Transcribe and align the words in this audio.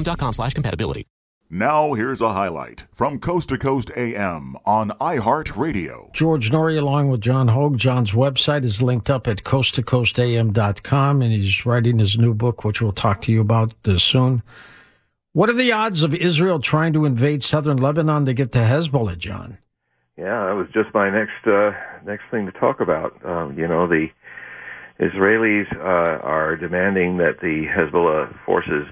dexcom 0.00 0.34
slash 0.34 0.54
compatibility. 0.54 1.06
Now 1.54 1.92
here's 1.92 2.22
a 2.22 2.30
highlight 2.30 2.86
from 2.94 3.18
Coast 3.18 3.50
to 3.50 3.58
Coast 3.58 3.90
AM 3.94 4.56
on 4.64 4.88
iHeartRadio. 4.92 6.10
George 6.14 6.50
Noory 6.50 6.78
along 6.78 7.10
with 7.10 7.20
John 7.20 7.48
Hogue. 7.48 7.76
John's 7.76 8.12
website 8.12 8.64
is 8.64 8.80
linked 8.80 9.10
up 9.10 9.28
at 9.28 9.44
coasttocoastam.com 9.44 11.20
and 11.20 11.30
he's 11.30 11.66
writing 11.66 11.98
his 11.98 12.16
new 12.16 12.32
book, 12.32 12.64
which 12.64 12.80
we'll 12.80 12.92
talk 12.92 13.20
to 13.20 13.32
you 13.32 13.42
about 13.42 13.74
uh, 13.86 13.98
soon. 13.98 14.42
What 15.34 15.50
are 15.50 15.52
the 15.52 15.72
odds 15.72 16.02
of 16.02 16.14
Israel 16.14 16.58
trying 16.58 16.94
to 16.94 17.04
invade 17.04 17.42
southern 17.42 17.76
Lebanon 17.76 18.24
to 18.24 18.32
get 18.32 18.52
to 18.52 18.60
Hezbollah, 18.60 19.18
John? 19.18 19.58
Yeah, 20.16 20.46
that 20.46 20.56
was 20.56 20.68
just 20.72 20.94
my 20.94 21.10
next 21.10 21.46
uh, 21.46 21.72
next 22.06 22.24
thing 22.30 22.46
to 22.46 22.52
talk 22.52 22.80
about. 22.80 23.22
Um, 23.26 23.58
you 23.58 23.68
know, 23.68 23.86
the 23.86 24.08
Israelis 25.00 25.70
uh, 25.76 26.22
are 26.22 26.56
demanding 26.56 27.18
that 27.18 27.40
the 27.42 27.66
Hezbollah 27.66 28.34
forces 28.46 28.86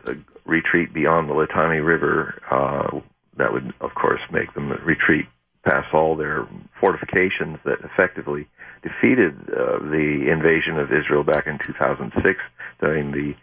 retreat 0.50 0.92
beyond 0.92 1.30
the 1.30 1.34
Litani 1.34 1.84
River. 1.84 2.42
Uh, 2.50 3.00
that 3.38 3.52
would, 3.52 3.72
of 3.80 3.94
course, 3.94 4.20
make 4.30 4.52
them 4.54 4.70
retreat 4.84 5.26
past 5.64 5.94
all 5.94 6.16
their 6.16 6.46
fortifications 6.80 7.58
that 7.64 7.78
effectively 7.84 8.48
defeated 8.82 9.34
uh, 9.48 9.78
the 9.78 10.26
invasion 10.30 10.78
of 10.78 10.90
Israel 10.90 11.22
back 11.22 11.46
in 11.46 11.58
2006 11.64 12.38
during 12.80 13.12
the 13.12 13.34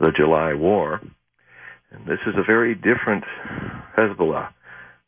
the 0.00 0.12
July 0.16 0.54
War. 0.54 1.00
And 1.90 2.06
this 2.06 2.18
is 2.26 2.34
a 2.36 2.44
very 2.44 2.74
different 2.74 3.24
Hezbollah, 3.96 4.52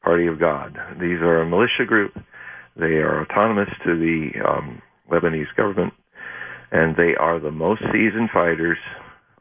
Party 0.02 0.26
of 0.26 0.38
God. 0.38 0.78
These 1.00 1.20
are 1.20 1.42
a 1.42 1.46
militia 1.46 1.84
group. 1.86 2.12
They 2.76 2.96
are 3.02 3.22
autonomous 3.22 3.68
to 3.84 3.98
the 3.98 4.40
um, 4.48 4.82
Lebanese 5.10 5.54
government, 5.56 5.94
and 6.70 6.96
they 6.96 7.14
are 7.18 7.38
the 7.38 7.50
most 7.50 7.82
seasoned 7.92 8.30
fighters 8.32 8.78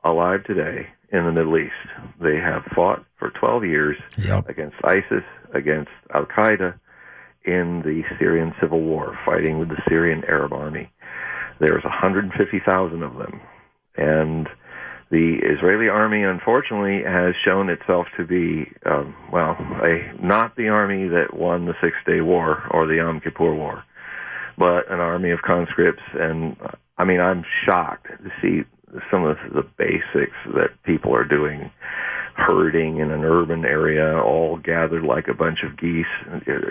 alive 0.03 0.43
today 0.45 0.87
in 1.11 1.25
the 1.25 1.31
Middle 1.31 1.57
East. 1.57 1.73
They 2.21 2.37
have 2.37 2.63
fought 2.75 3.05
for 3.17 3.31
12 3.39 3.65
years 3.65 3.97
yep. 4.17 4.47
against 4.49 4.75
ISIS, 4.83 5.23
against 5.53 5.91
Al 6.13 6.25
Qaeda 6.25 6.79
in 7.45 7.81
the 7.83 8.03
Syrian 8.19 8.53
civil 8.61 8.81
war, 8.81 9.17
fighting 9.25 9.59
with 9.59 9.69
the 9.69 9.81
Syrian 9.87 10.23
Arab 10.25 10.53
army. 10.53 10.91
There's 11.59 11.83
150,000 11.83 13.03
of 13.03 13.13
them. 13.17 13.41
And 13.95 14.47
the 15.09 15.37
Israeli 15.41 15.87
army, 15.87 16.23
unfortunately, 16.23 17.01
has 17.03 17.33
shown 17.45 17.69
itself 17.69 18.07
to 18.17 18.25
be, 18.25 18.69
um, 18.85 19.15
well, 19.31 19.55
a, 19.81 20.11
not 20.21 20.55
the 20.57 20.67
army 20.67 21.07
that 21.07 21.33
won 21.33 21.65
the 21.65 21.75
Six 21.81 21.95
Day 22.05 22.19
War 22.19 22.67
or 22.71 22.85
the 22.85 22.95
Yom 22.95 23.21
Kippur 23.21 23.55
War, 23.55 23.83
but 24.57 24.91
an 24.91 24.99
army 24.99 25.31
of 25.31 25.41
conscripts. 25.41 26.03
And 26.13 26.57
I 26.97 27.05
mean, 27.05 27.21
I'm 27.21 27.45
shocked 27.65 28.07
to 28.07 28.29
see 28.41 28.65
some 29.11 29.25
of 29.25 29.37
the 29.53 29.63
basics 29.77 30.37
that 30.53 30.71
people 30.83 31.13
are 31.15 31.25
doing 31.25 31.71
herding 32.37 32.97
in 32.99 33.11
an 33.11 33.23
urban 33.23 33.65
area, 33.65 34.21
all 34.21 34.57
gathered 34.57 35.03
like 35.03 35.27
a 35.27 35.33
bunch 35.33 35.59
of 35.63 35.75
geese, 35.75 36.05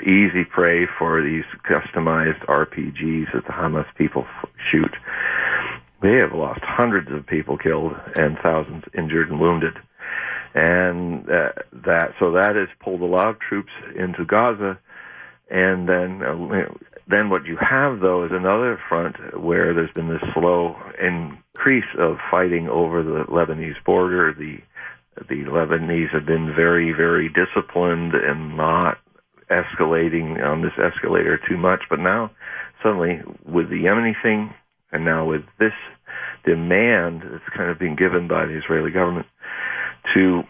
easy 0.02 0.44
prey 0.44 0.86
for 0.98 1.20
these 1.20 1.44
customized 1.68 2.44
RPGs 2.46 3.32
that 3.34 3.44
the 3.46 3.52
Hamas 3.52 3.86
people 3.96 4.24
shoot. 4.70 4.94
They 6.02 6.14
have 6.20 6.32
lost 6.32 6.60
hundreds 6.62 7.10
of 7.10 7.26
people 7.26 7.58
killed 7.58 7.94
and 8.14 8.38
thousands 8.42 8.84
injured 8.96 9.30
and 9.30 9.40
wounded. 9.40 9.74
And 10.54 11.28
uh, 11.28 11.52
that, 11.84 12.14
so 12.20 12.32
that 12.32 12.54
has 12.54 12.68
pulled 12.80 13.00
a 13.00 13.06
lot 13.06 13.28
of 13.28 13.40
troops 13.40 13.72
into 13.96 14.24
Gaza. 14.24 14.78
And 15.50 15.88
then 15.88 16.22
uh, 16.22 16.68
then 17.08 17.30
what 17.30 17.46
you 17.46 17.56
have, 17.56 18.00
though, 18.00 18.24
is 18.24 18.32
another 18.32 18.78
front 18.88 19.40
where 19.40 19.72
there's 19.74 19.92
been 19.92 20.08
this 20.08 20.22
slow 20.34 20.76
increase 21.00 21.84
of 21.98 22.18
fighting 22.30 22.68
over 22.68 23.02
the 23.02 23.24
Lebanese 23.28 23.82
border. 23.84 24.34
The 24.34 24.58
the 25.28 25.44
Lebanese 25.44 26.12
have 26.12 26.26
been 26.26 26.54
very, 26.54 26.92
very 26.92 27.30
disciplined 27.30 28.14
and 28.14 28.56
not 28.56 28.98
escalating 29.50 30.44
on 30.44 30.60
this 30.60 30.72
escalator 30.78 31.40
too 31.48 31.56
much. 31.56 31.84
But 31.88 32.00
now, 32.00 32.32
suddenly, 32.82 33.22
with 33.44 33.70
the 33.70 33.84
Yemeni 33.84 34.14
thing, 34.22 34.52
and 34.92 35.04
now 35.04 35.24
with 35.26 35.42
this 35.58 35.72
demand 36.44 37.22
that's 37.22 37.56
kind 37.56 37.70
of 37.70 37.78
being 37.78 37.96
given 37.96 38.28
by 38.28 38.46
the 38.46 38.58
Israeli 38.58 38.90
government 38.90 39.26
to 40.14 40.42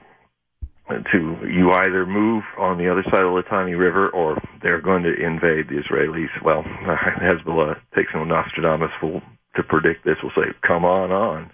to 0.89 1.37
you 1.47 1.73
either 1.73 2.07
move 2.07 2.45
on 2.59 2.79
the 2.79 2.91
other 2.91 3.03
side 3.05 3.23
of 3.23 3.33
the 3.33 3.43
Litani 3.43 3.79
River 3.79 4.09
or 4.11 4.41
they're 4.63 4.81
going 4.81 5.03
to 5.03 5.13
invade 5.15 5.69
the 5.69 5.83
Israelis. 5.83 6.29
Well, 6.45 6.63
Hezbollah 7.23 7.77
takes 7.95 8.11
no 8.15 8.25
Nostradamus 8.25 8.91
fool 9.01 9.21
to 9.57 9.63
predict 9.63 10.05
this. 10.05 10.17
Will 10.23 10.31
say, 10.31 10.53
"Come 10.67 10.85
on, 10.85 11.11
on," 11.11 11.51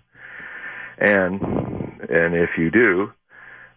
and 0.98 1.40
and 2.10 2.34
if 2.34 2.50
you 2.58 2.70
do, 2.70 3.10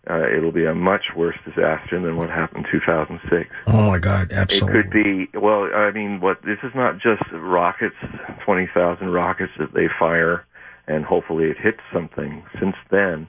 uh, 0.09 0.27
it'll 0.27 0.51
be 0.51 0.65
a 0.65 0.75
much 0.75 1.05
worse 1.15 1.37
disaster 1.45 2.01
than 2.01 2.17
what 2.17 2.29
happened 2.29 2.65
in 2.65 2.79
2006. 2.79 3.49
Oh 3.67 3.81
my 3.83 3.99
God, 3.99 4.33
absolutely. 4.33 4.79
It 4.79 4.83
could 4.83 4.91
be. 4.91 5.29
Well, 5.39 5.69
I 5.73 5.91
mean, 5.91 6.19
what 6.19 6.41
this 6.43 6.59
is 6.63 6.71
not 6.75 6.95
just 6.95 7.23
rockets, 7.31 7.95
20,000 8.43 9.09
rockets 9.09 9.53
that 9.57 9.73
they 9.73 9.87
fire, 9.99 10.45
and 10.85 11.05
hopefully 11.05 11.45
it 11.45 11.57
hits 11.57 11.79
something. 11.93 12.43
Since 12.59 12.75
then 12.91 13.27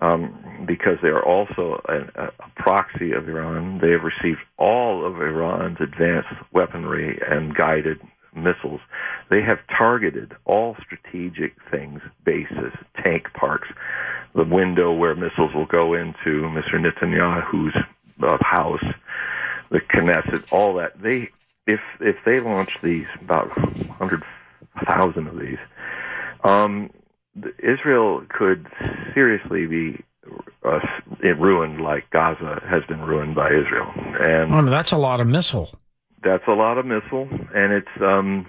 um, 0.00 0.64
because 0.66 0.98
they 1.02 1.08
are 1.08 1.24
also 1.24 1.80
a, 1.88 2.26
a, 2.26 2.32
proxy 2.56 3.12
of 3.12 3.28
Iran. 3.28 3.78
They 3.80 3.90
have 3.90 4.02
received 4.02 4.40
all 4.58 5.04
of 5.04 5.16
Iran's 5.16 5.78
advanced 5.80 6.28
weaponry 6.52 7.18
and 7.28 7.54
guided 7.54 8.00
missiles. 8.34 8.80
They 9.30 9.42
have 9.42 9.58
targeted 9.76 10.34
all 10.44 10.76
strategic 10.84 11.54
things, 11.70 12.00
bases, 12.24 12.72
tank 13.02 13.32
parks, 13.34 13.68
the 14.34 14.44
window 14.44 14.92
where 14.92 15.14
missiles 15.14 15.54
will 15.54 15.66
go 15.66 15.94
into 15.94 16.42
Mr. 16.42 16.74
Netanyahu's 16.74 17.74
uh, 18.22 18.38
house, 18.40 18.84
the 19.70 19.80
Knesset, 19.80 20.44
all 20.52 20.74
that. 20.74 21.00
They, 21.00 21.30
if 21.66 21.80
if 22.00 22.16
they 22.24 22.40
launch 22.40 22.78
these, 22.82 23.06
about 23.20 23.50
hundred 23.98 24.22
thousand 24.86 25.26
of 25.28 25.38
these, 25.38 25.58
um, 26.44 26.90
Israel 27.58 28.22
could 28.28 28.66
seriously 29.14 29.66
be 29.66 30.04
uh, 30.64 30.80
ruined 31.38 31.80
like 31.80 32.10
Gaza 32.10 32.62
has 32.68 32.82
been 32.88 33.00
ruined 33.00 33.34
by 33.34 33.48
Israel. 33.48 33.90
And 34.20 34.54
oh, 34.54 34.70
that's 34.70 34.92
a 34.92 34.96
lot 34.96 35.20
of 35.20 35.26
missile. 35.26 35.70
That's 36.22 36.44
a 36.48 36.52
lot 36.52 36.78
of 36.78 36.86
missile, 36.86 37.28
and 37.54 37.72
it's 37.72 38.02
um, 38.02 38.44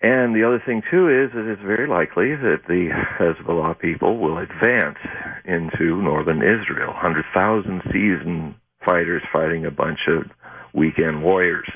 and 0.00 0.34
the 0.34 0.44
other 0.46 0.62
thing 0.64 0.82
too 0.90 1.08
is 1.08 1.32
that 1.34 1.50
it's 1.50 1.60
very 1.60 1.88
likely 1.88 2.34
that 2.34 2.62
the 2.66 2.88
Hezbollah 3.18 3.78
people 3.78 4.18
will 4.18 4.38
advance 4.38 4.98
into 5.44 6.00
northern 6.00 6.38
Israel. 6.38 6.92
Hundred 6.94 7.26
thousand 7.34 7.82
seasoned 7.92 8.54
fighters 8.84 9.22
fighting 9.32 9.66
a 9.66 9.70
bunch 9.70 10.00
of 10.08 10.30
weekend 10.72 11.22
warriors, 11.22 11.68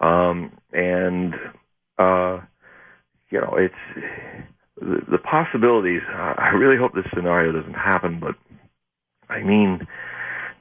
um, 0.00 0.52
and 0.72 1.34
uh, 1.98 2.38
you 3.30 3.40
know 3.40 3.56
it's 3.56 3.74
the, 5.10 5.18
possibilities. 5.18 6.02
I 6.08 6.50
really 6.54 6.76
hope 6.76 6.94
this 6.94 7.04
scenario 7.14 7.52
doesn't 7.52 7.74
happen, 7.74 8.20
but 8.20 8.34
I 9.28 9.42
mean, 9.42 9.86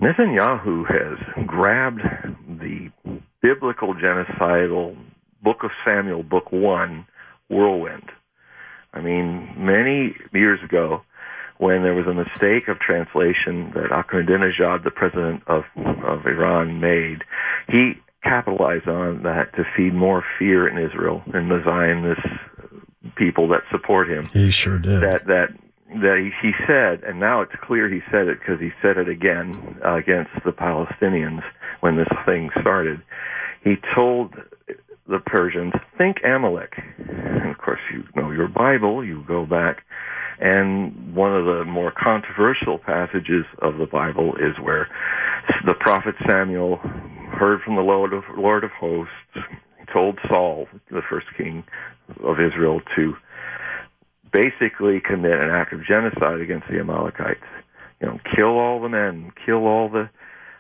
Netanyahu 0.02 0.86
has 0.88 1.46
grabbed 1.46 2.02
the 2.48 2.92
biblical 3.42 3.94
genocidal 3.94 4.98
Book 5.42 5.64
of 5.64 5.72
Samuel, 5.88 6.24
Book 6.24 6.52
One, 6.52 7.06
whirlwind. 7.50 8.12
I 8.94 9.02
mean, 9.02 9.54
many 9.58 10.16
years 10.34 10.60
ago, 10.64 11.02
when 11.58 11.84
there 11.84 11.94
was 11.94 12.08
a 12.08 12.14
mistake 12.14 12.68
of 12.68 12.80
translation 12.80 13.72
that 13.76 13.90
Ahmadinejad, 13.92 14.84
the 14.84 14.92
president 14.92 15.44
of 15.48 15.64
of 15.76 16.26
Iran, 16.26 16.80
made, 16.80 17.24
he 17.68 17.94
capitalized 18.24 18.88
on 18.88 19.24
that 19.24 19.54
to 19.56 19.64
feed 19.76 19.94
more 19.94 20.24
fear 20.38 20.68
in 20.68 20.78
Israel 20.78 21.22
and 21.34 21.50
the 21.50 21.62
Zionist 21.64 22.28
people 23.20 23.50
that 23.50 23.62
support 23.70 24.10
him. 24.10 24.30
He 24.32 24.50
sure 24.50 24.80
did. 24.80 25.02
That 25.02 25.28
that 25.28 25.50
that 26.02 26.18
he, 26.18 26.48
he 26.48 26.54
said, 26.66 27.04
and 27.04 27.20
now 27.20 27.42
it's 27.42 27.52
clear 27.62 27.90
he 27.90 28.02
said 28.12 28.28
it 28.28 28.40
because 28.40 28.60
he 28.60 28.70
said 28.82 28.98
it 28.98 29.10
again 29.10 29.80
uh, 29.86 29.96
against 29.96 30.32
the 30.46 30.52
Palestinians 30.52 31.44
when 31.82 31.98
this 31.98 32.08
thing 32.26 32.50
started. 32.62 33.02
He 33.64 33.76
told 33.94 34.34
the 35.08 35.20
Persians, 35.26 35.74
think 35.98 36.18
Amalek. 36.24 36.74
And 36.98 37.50
of 37.50 37.58
course, 37.58 37.80
you 37.92 38.04
know 38.16 38.32
your 38.32 38.48
Bible, 38.48 39.04
you 39.04 39.24
go 39.28 39.46
back, 39.46 39.84
and 40.40 41.16
one 41.16 41.36
of 41.36 41.46
the 41.46 41.66
more 41.66 41.92
controversial 41.92 42.78
passages 42.78 43.46
of 43.62 43.78
the 43.78 43.88
Bible 43.88 44.36
is 44.36 44.58
where 44.62 44.88
the 45.66 45.74
prophet 45.74 46.16
Samuel 46.30 46.78
heard 46.78 47.62
from 47.62 47.76
the 47.76 47.82
Lord 47.82 48.14
of, 48.14 48.24
Lord 48.38 48.64
of 48.64 48.72
hosts, 48.72 49.12
told 49.92 50.20
Saul, 50.28 50.68
the 50.92 51.02
first 51.10 51.28
king 51.36 51.64
of 52.24 52.38
Israel, 52.40 52.82
to 52.96 53.14
basically 54.32 55.02
commit 55.02 55.34
an 55.34 55.50
act 55.50 55.74
of 55.74 55.86
genocide 55.86 56.42
against 56.42 56.68
the 56.70 56.80
Amalekites. 56.80 57.46
You 58.02 58.08
know, 58.08 58.20
kill 58.36 58.58
all 58.58 58.82
the 58.82 58.90
men, 58.90 59.32
kill 59.46 59.66
all 59.66 59.90
the 59.90 60.10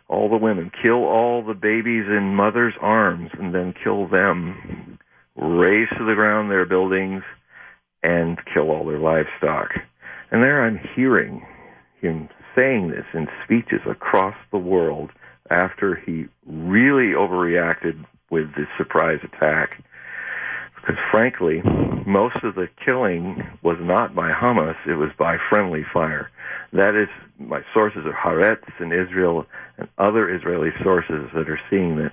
all 0.08 0.28
the 0.28 0.38
women, 0.38 0.72
kill 0.82 1.06
all 1.06 1.44
the 1.46 1.54
babies 1.54 2.06
in 2.08 2.36
mothers' 2.36 2.74
arms, 2.82 3.30
and 3.40 3.54
then 3.54 3.76
kill 3.84 4.08
them, 4.08 4.98
raze 5.36 5.88
to 5.98 6.04
the 6.04 6.16
ground 6.16 6.50
their 6.50 6.66
buildings, 6.66 7.22
and 8.02 8.40
kill 8.52 8.72
all 8.72 8.86
their 8.86 8.98
livestock. 8.98 9.70
And 10.32 10.42
there 10.42 10.66
I'm 10.66 10.80
hearing 10.96 11.46
him 12.02 12.30
saying 12.56 12.90
this 12.90 13.06
in 13.14 13.28
speeches 13.44 13.82
across 13.88 14.36
the 14.52 14.58
world 14.58 15.12
after 15.50 15.96
he 15.96 16.26
really 16.46 17.14
overreacted 17.14 18.06
with 18.30 18.54
the 18.56 18.66
surprise 18.78 19.20
attack 19.24 19.84
because 20.82 20.98
frankly, 21.12 21.62
most 22.06 22.38
of 22.44 22.56
the 22.56 22.68
killing 22.84 23.44
was 23.62 23.78
not 23.80 24.16
by 24.16 24.32
Hamas, 24.32 24.76
it 24.88 24.96
was 24.96 25.12
by 25.18 25.38
friendly 25.50 25.86
fire. 25.94 26.30
That 26.74 26.96
is, 26.96 27.10
my 27.40 27.62
sources 27.74 28.04
are 28.06 28.14
Haaretz 28.14 28.80
in 28.80 28.92
Israel 28.92 29.46
and 29.78 29.88
other 29.98 30.34
Israeli 30.34 30.70
sources 30.84 31.30
that 31.34 31.50
are 31.50 31.60
seeing 31.70 31.98
that 31.98 32.12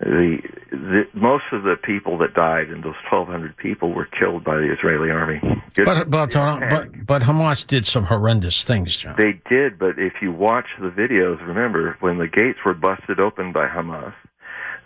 the, 0.00 0.38
the 0.70 1.02
most 1.14 1.44
of 1.52 1.62
the 1.62 1.76
people 1.82 2.18
that 2.18 2.34
died 2.34 2.68
and 2.68 2.82
those 2.82 2.94
1,200 3.10 3.56
people 3.56 3.94
were 3.94 4.06
killed 4.06 4.44
by 4.44 4.56
the 4.56 4.72
Israeli 4.72 5.10
army. 5.10 5.40
But 5.76 6.10
but, 6.10 6.32
but 6.32 7.06
but 7.06 7.22
Hamas 7.22 7.66
did 7.66 7.86
some 7.86 8.04
horrendous 8.04 8.64
things, 8.64 8.96
John. 8.96 9.14
They 9.16 9.40
did, 9.48 9.78
but 9.78 9.98
if 9.98 10.14
you 10.20 10.32
watch 10.32 10.66
the 10.80 10.88
videos, 10.88 11.40
remember 11.46 11.96
when 12.00 12.18
the 12.18 12.28
gates 12.28 12.58
were 12.64 12.74
busted 12.74 13.20
open 13.20 13.52
by 13.52 13.68
Hamas, 13.68 14.14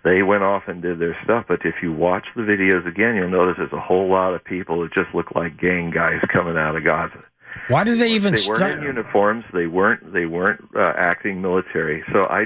they 0.04 0.22
went 0.22 0.42
off 0.42 0.64
and 0.66 0.82
did 0.82 0.98
their 0.98 1.16
stuff. 1.24 1.46
But 1.48 1.60
if 1.64 1.76
you 1.82 1.92
watch 1.92 2.26
the 2.36 2.42
videos 2.42 2.86
again, 2.86 3.16
you'll 3.16 3.30
notice 3.30 3.56
there's 3.58 3.72
a 3.72 3.80
whole 3.80 4.08
lot 4.08 4.34
of 4.34 4.44
people 4.44 4.82
that 4.82 4.92
just 4.92 5.14
look 5.14 5.34
like 5.34 5.60
gang 5.60 5.90
guys 5.90 6.20
coming 6.32 6.56
out 6.56 6.76
of 6.76 6.84
Gaza. 6.84 7.24
Why 7.68 7.84
did 7.84 7.98
they 8.00 8.10
even? 8.12 8.34
They 8.34 8.46
weren't 8.46 8.58
start? 8.58 8.78
in 8.78 8.84
uniforms. 8.84 9.44
They 9.52 9.66
weren't. 9.66 10.12
They 10.12 10.26
weren't 10.26 10.64
uh, 10.76 10.92
acting 10.96 11.42
military. 11.42 12.04
So 12.12 12.24
I, 12.24 12.44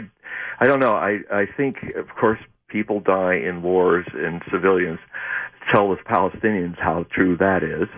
I 0.60 0.66
don't 0.66 0.80
know. 0.80 0.94
I 0.94 1.18
I 1.30 1.46
think 1.56 1.76
of 1.96 2.08
course 2.18 2.38
people 2.68 3.00
die 3.00 3.34
in 3.34 3.62
wars 3.62 4.06
and 4.14 4.42
civilians. 4.50 4.98
Tell 5.72 5.90
the 5.90 5.96
Palestinians 5.96 6.76
how 6.78 7.06
true 7.12 7.36
that 7.36 7.62
is, 7.62 7.88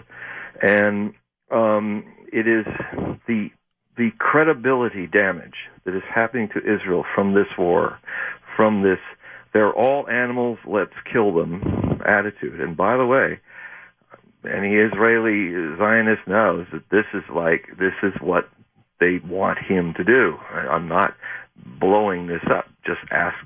and 0.63 1.15
um, 1.51 2.05
it 2.33 2.47
is 2.47 2.67
the 3.27 3.51
the 3.97 4.11
credibility 4.19 5.07
damage 5.07 5.55
that 5.85 5.95
is 5.95 6.03
happening 6.13 6.49
to 6.49 6.59
Israel 6.59 7.05
from 7.15 7.35
this 7.35 7.47
war, 7.57 7.99
from 8.57 8.83
this 8.83 8.99
they're 9.55 9.73
all 9.73 10.09
animals, 10.09 10.59
let's 10.67 10.93
kill 11.11 11.33
them 11.33 12.03
attitude. 12.05 12.61
And 12.61 12.77
by 12.77 12.97
the 12.97 13.07
way, 13.07 13.39
any 14.45 14.75
Israeli 14.75 15.55
Zionist 15.79 16.27
knows 16.27 16.67
that 16.73 16.91
this 16.91 17.07
is 17.15 17.23
like, 17.35 17.69
this 17.79 17.95
is 18.03 18.13
what 18.21 18.51
they 19.01 19.21
want 19.25 19.59
him 19.59 19.95
to 19.97 20.05
do. 20.05 20.37
I'm 20.53 20.89
not 20.89 21.15
blowing 21.81 22.27
this 22.27 22.43
up. 22.51 22.67
Just 22.85 23.01
ask 23.11 23.37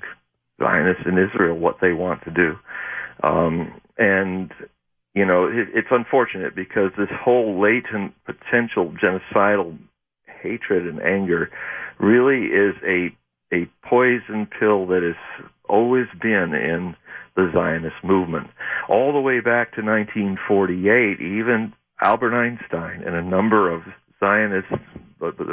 Zionists 0.59 1.03
in 1.05 1.17
Israel 1.17 1.57
what 1.57 1.77
they 1.79 1.93
want 1.93 2.23
to 2.25 2.31
do. 2.31 2.57
Um, 3.23 3.79
and, 3.97 4.51
you 5.13 5.25
know, 5.25 5.45
it, 5.45 5.69
it's 5.73 5.87
unfortunate 5.91 6.55
because 6.55 6.91
this 6.97 7.09
whole 7.11 7.61
latent 7.61 8.13
potential 8.25 8.93
genocidal 9.01 9.77
hatred 10.41 10.87
and 10.87 11.01
anger 11.01 11.51
really 11.99 12.47
is 12.47 12.75
a 12.85 13.15
a 13.51 13.67
poison 13.83 14.47
pill 14.59 14.85
that 14.85 15.01
has 15.01 15.45
always 15.69 16.07
been 16.21 16.53
in 16.53 16.95
the 17.35 17.51
Zionist 17.53 18.03
movement. 18.03 18.47
All 18.89 19.13
the 19.13 19.19
way 19.19 19.39
back 19.39 19.75
to 19.75 19.81
1948, 19.81 21.21
even 21.21 21.73
Albert 22.01 22.33
Einstein 22.33 23.03
and 23.03 23.15
a 23.15 23.21
number 23.21 23.71
of 23.71 23.83
Zionist 24.19 24.67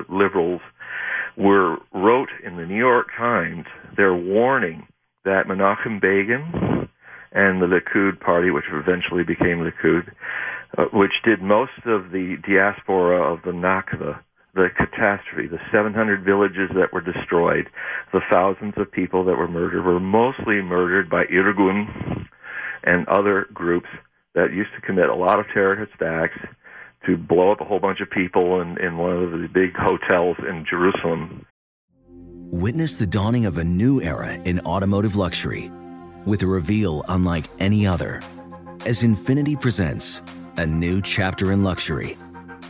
liberals 0.08 0.60
were 1.36 1.76
wrote 1.92 2.30
in 2.44 2.56
the 2.56 2.64
New 2.64 2.78
York 2.78 3.08
Times 3.16 3.66
their 3.96 4.14
warning 4.14 4.86
that 5.24 5.46
Menachem 5.46 6.00
Begin 6.00 6.88
and 7.32 7.60
the 7.60 7.66
Likud 7.66 8.20
party, 8.20 8.50
which 8.50 8.64
eventually 8.72 9.24
became 9.24 9.58
Likud, 9.58 10.10
uh, 10.78 10.84
which 10.92 11.12
did 11.24 11.42
most 11.42 11.72
of 11.84 12.10
the 12.10 12.36
diaspora 12.46 13.32
of 13.32 13.40
the 13.42 13.50
Nakba, 13.50 14.20
the 14.56 14.68
catastrophe, 14.74 15.46
the 15.46 15.60
700 15.70 16.24
villages 16.24 16.70
that 16.74 16.92
were 16.92 17.02
destroyed, 17.02 17.68
the 18.12 18.22
thousands 18.30 18.74
of 18.78 18.90
people 18.90 19.24
that 19.26 19.36
were 19.36 19.46
murdered 19.46 19.84
were 19.84 20.00
mostly 20.00 20.62
murdered 20.62 21.08
by 21.08 21.24
Irgun 21.26 22.26
and 22.82 23.06
other 23.06 23.46
groups 23.52 23.88
that 24.34 24.52
used 24.52 24.70
to 24.74 24.80
commit 24.80 25.10
a 25.10 25.14
lot 25.14 25.38
of 25.38 25.46
terrorist 25.52 25.92
acts 26.02 26.38
to 27.04 27.16
blow 27.16 27.52
up 27.52 27.60
a 27.60 27.64
whole 27.64 27.78
bunch 27.78 28.00
of 28.00 28.10
people 28.10 28.60
in, 28.62 28.78
in 28.78 28.96
one 28.96 29.12
of 29.12 29.30
the 29.30 29.48
big 29.52 29.76
hotels 29.76 30.36
in 30.38 30.64
Jerusalem. 30.68 31.44
Witness 32.50 32.96
the 32.96 33.06
dawning 33.06 33.44
of 33.44 33.58
a 33.58 33.64
new 33.64 34.00
era 34.00 34.32
in 34.32 34.60
automotive 34.60 35.16
luxury 35.16 35.70
with 36.24 36.42
a 36.42 36.46
reveal 36.46 37.04
unlike 37.08 37.44
any 37.58 37.86
other 37.86 38.20
as 38.86 39.02
Infiniti 39.02 39.60
presents 39.60 40.22
a 40.56 40.64
new 40.66 41.02
chapter 41.02 41.52
in 41.52 41.62
luxury 41.62 42.16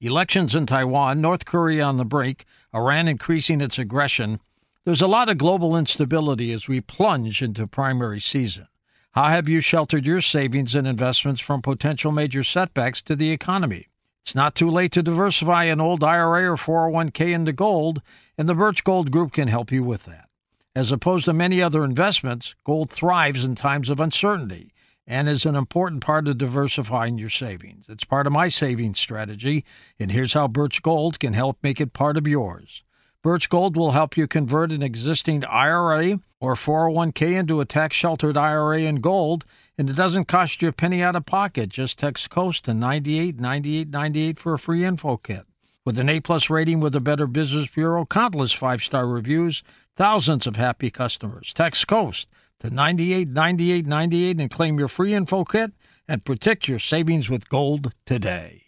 Elections 0.00 0.54
in 0.54 0.66
Taiwan, 0.66 1.20
North 1.20 1.44
Korea 1.44 1.84
on 1.84 1.96
the 1.96 2.04
brink, 2.04 2.44
Iran 2.74 3.06
increasing 3.06 3.60
its 3.60 3.78
aggression. 3.78 4.40
There's 4.84 5.00
a 5.00 5.06
lot 5.06 5.28
of 5.28 5.38
global 5.38 5.76
instability 5.76 6.52
as 6.52 6.66
we 6.66 6.80
plunge 6.80 7.40
into 7.40 7.66
primary 7.66 8.20
season. 8.20 8.66
How 9.12 9.28
have 9.28 9.48
you 9.48 9.60
sheltered 9.60 10.04
your 10.04 10.20
savings 10.20 10.74
and 10.74 10.86
investments 10.86 11.40
from 11.40 11.62
potential 11.62 12.10
major 12.10 12.42
setbacks 12.42 13.00
to 13.02 13.14
the 13.14 13.30
economy? 13.30 13.86
It's 14.22 14.34
not 14.34 14.56
too 14.56 14.68
late 14.68 14.90
to 14.92 15.02
diversify 15.02 15.64
an 15.64 15.80
old 15.80 16.02
IRA 16.02 16.50
or 16.50 16.56
401k 16.56 17.32
into 17.32 17.52
gold, 17.52 18.02
and 18.36 18.48
the 18.48 18.54
Birch 18.54 18.82
Gold 18.82 19.12
Group 19.12 19.32
can 19.32 19.46
help 19.46 19.70
you 19.70 19.84
with 19.84 20.04
that. 20.06 20.28
As 20.74 20.90
opposed 20.90 21.26
to 21.26 21.32
many 21.32 21.62
other 21.62 21.84
investments, 21.84 22.56
gold 22.64 22.90
thrives 22.90 23.44
in 23.44 23.54
times 23.54 23.88
of 23.88 24.00
uncertainty 24.00 24.73
and 25.06 25.28
is 25.28 25.44
an 25.44 25.54
important 25.54 26.02
part 26.02 26.26
of 26.28 26.38
diversifying 26.38 27.18
your 27.18 27.30
savings. 27.30 27.86
It's 27.88 28.04
part 28.04 28.26
of 28.26 28.32
my 28.32 28.48
savings 28.48 28.98
strategy, 28.98 29.64
and 29.98 30.10
here's 30.10 30.32
how 30.32 30.48
Birch 30.48 30.82
Gold 30.82 31.18
can 31.18 31.34
help 31.34 31.58
make 31.62 31.80
it 31.80 31.92
part 31.92 32.16
of 32.16 32.26
yours. 32.26 32.82
Birch 33.22 33.48
Gold 33.48 33.76
will 33.76 33.92
help 33.92 34.16
you 34.16 34.26
convert 34.26 34.70
an 34.70 34.82
existing 34.82 35.44
IRA 35.46 36.20
or 36.40 36.54
401k 36.54 37.38
into 37.38 37.60
a 37.60 37.64
tax 37.64 37.96
sheltered 37.96 38.36
IRA 38.36 38.80
in 38.80 38.96
gold, 38.96 39.46
and 39.78 39.88
it 39.88 39.96
doesn't 39.96 40.26
cost 40.26 40.60
you 40.60 40.68
a 40.68 40.72
penny 40.72 41.02
out 41.02 41.16
of 41.16 41.24
pocket. 41.24 41.70
Just 41.70 41.98
text 41.98 42.28
COAST 42.28 42.66
to 42.66 42.74
98 42.74 43.40
98 43.40 43.88
98 43.88 44.38
for 44.38 44.54
a 44.54 44.58
free 44.58 44.84
info 44.84 45.16
kit. 45.16 45.46
With 45.86 45.98
an 45.98 46.08
A 46.08 46.20
plus 46.20 46.48
rating 46.48 46.80
with 46.80 46.92
the 46.92 47.00
Better 47.00 47.26
Business 47.26 47.68
Bureau, 47.74 48.06
countless 48.06 48.52
five 48.52 48.82
star 48.82 49.06
reviews, 49.06 49.62
thousands 49.96 50.46
of 50.46 50.56
happy 50.56 50.90
customers. 50.90 51.52
Text 51.54 51.86
COAST 51.86 52.26
to 52.60 52.70
98 52.70 53.28
98 53.28 53.86
98 53.86 54.40
and 54.40 54.50
claim 54.50 54.78
your 54.78 54.88
free 54.88 55.14
info 55.14 55.44
kit 55.44 55.72
and 56.08 56.24
protect 56.24 56.68
your 56.68 56.78
savings 56.78 57.28
with 57.30 57.48
gold 57.48 57.92
today. 58.06 58.62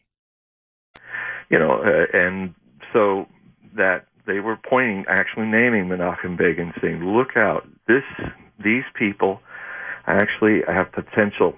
You 1.51 1.59
know, 1.59 1.83
uh, 1.83 2.19
and 2.19 2.55
so 2.93 3.27
that 3.77 4.07
they 4.27 4.41
were 4.41 4.57
pointing, 4.57 5.05
actually 5.09 5.47
naming 5.47 5.87
Menachem 5.87 6.37
Begin, 6.37 6.73
saying, 6.81 7.05
"Look 7.05 7.37
out! 7.37 7.69
This, 7.87 8.03
these 8.63 8.85
people, 8.95 9.41
actually 10.07 10.63
have 10.67 10.91
potential 10.93 11.55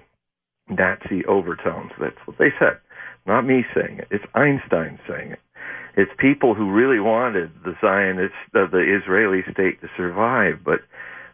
Nazi 0.69 1.25
overtones." 1.25 1.91
That's 1.99 2.19
what 2.25 2.37
they 2.37 2.51
said. 2.59 2.77
Not 3.25 3.45
me 3.45 3.65
saying 3.73 3.99
it. 3.99 4.07
It's 4.11 4.25
Einstein 4.35 4.99
saying 5.07 5.31
it. 5.31 5.39
It's 5.97 6.11
people 6.17 6.53
who 6.53 6.71
really 6.71 6.99
wanted 6.99 7.51
the 7.65 7.75
Zionists, 7.81 8.37
uh, 8.55 8.67
the 8.71 8.99
Israeli 9.01 9.43
state 9.51 9.81
to 9.81 9.89
survive. 9.97 10.59
But 10.63 10.81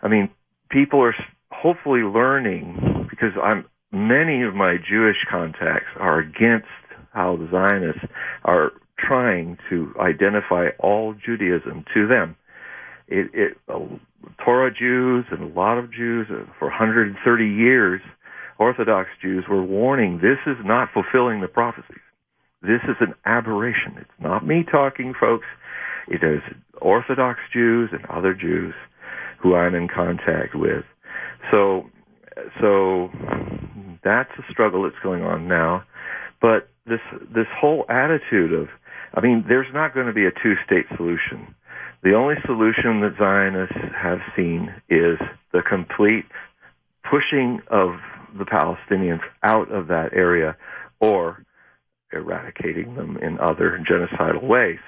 I 0.01 0.07
mean, 0.07 0.29
people 0.69 1.01
are 1.01 1.15
hopefully 1.51 2.01
learning 2.01 3.07
because 3.09 3.31
I'm 3.41 3.65
many 3.91 4.43
of 4.43 4.55
my 4.55 4.75
Jewish 4.77 5.17
contacts 5.29 5.89
are 5.97 6.19
against 6.19 6.67
how 7.13 7.37
the 7.37 7.47
Zionists 7.49 8.05
are 8.43 8.73
trying 8.99 9.57
to 9.69 9.93
identify 9.99 10.69
all 10.79 11.13
Judaism 11.13 11.85
to 11.93 12.07
them. 12.07 12.35
It, 13.07 13.29
it 13.33 13.57
uh, 13.69 13.79
Torah 14.43 14.73
Jews 14.73 15.25
and 15.31 15.51
a 15.51 15.59
lot 15.59 15.77
of 15.77 15.93
Jews 15.93 16.27
uh, 16.29 16.45
for 16.59 16.67
130 16.67 17.45
years, 17.45 18.01
Orthodox 18.57 19.09
Jews 19.21 19.45
were 19.49 19.63
warning 19.63 20.17
this 20.17 20.39
is 20.47 20.57
not 20.65 20.89
fulfilling 20.93 21.41
the 21.41 21.47
prophecies. 21.47 22.01
This 22.61 22.81
is 22.89 22.95
an 22.99 23.13
aberration. 23.25 23.95
It's 23.97 24.09
not 24.19 24.45
me 24.45 24.65
talking, 24.69 25.13
folks. 25.19 25.45
It 26.07 26.23
is 26.23 26.41
Orthodox 26.81 27.39
Jews 27.53 27.89
and 27.91 28.05
other 28.07 28.33
Jews 28.33 28.73
who 29.45 29.53
I'm 29.53 29.75
in 29.75 29.87
contact 29.87 30.55
with. 30.55 30.83
So, 31.51 31.85
so 32.59 33.09
that's 34.03 34.31
a 34.39 34.51
struggle 34.51 34.81
that's 34.83 34.95
going 35.03 35.21
on 35.21 35.47
now. 35.47 35.83
But 36.41 36.67
this 36.87 36.99
this 37.33 37.45
whole 37.55 37.85
attitude 37.87 38.53
of, 38.53 38.69
I 39.13 39.21
mean, 39.21 39.45
there's 39.47 39.71
not 39.71 39.93
going 39.93 40.07
to 40.07 40.13
be 40.13 40.25
a 40.25 40.31
two-state 40.31 40.87
solution. 40.97 41.53
The 42.01 42.15
only 42.15 42.35
solution 42.45 43.01
that 43.01 43.15
Zionists 43.19 43.95
have 43.95 44.17
seen 44.35 44.73
is 44.89 45.19
the 45.53 45.61
complete 45.61 46.25
pushing 47.03 47.61
of 47.67 47.99
the 48.35 48.45
Palestinians 48.45 49.21
out 49.43 49.71
of 49.71 49.87
that 49.87 50.09
area, 50.13 50.57
or 50.99 51.45
eradicating 52.11 52.95
them 52.95 53.17
in 53.17 53.37
other 53.39 53.79
genocidal 53.87 54.43
ways. 54.43 54.79